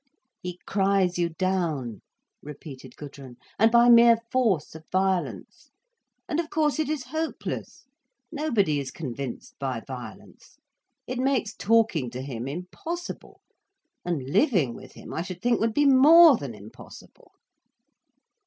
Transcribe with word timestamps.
"He 0.41 0.57
cries 0.65 1.19
you 1.19 1.29
down," 1.29 2.01
repeated 2.41 2.95
Gudrun. 2.97 3.37
"And 3.59 3.71
by 3.71 3.87
mere 3.87 4.17
force 4.31 4.73
of 4.73 4.83
violence. 4.91 5.69
And 6.27 6.39
of 6.39 6.49
course 6.49 6.79
it 6.79 6.89
is 6.89 7.03
hopeless. 7.13 7.85
Nobody 8.31 8.79
is 8.79 8.89
convinced 8.89 9.59
by 9.59 9.81
violence. 9.85 10.57
It 11.05 11.19
makes 11.19 11.53
talking 11.55 12.09
to 12.09 12.23
him 12.23 12.47
impossible—and 12.47 14.23
living 14.27 14.73
with 14.73 14.93
him 14.93 15.13
I 15.13 15.21
should 15.21 15.39
think 15.39 15.59
would 15.59 15.71
be 15.75 15.85
more 15.85 16.35
than 16.35 16.55
impossible." 16.55 17.33